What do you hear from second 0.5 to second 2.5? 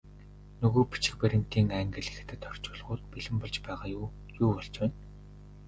Нөгөө бичиг баримтын англи, хятад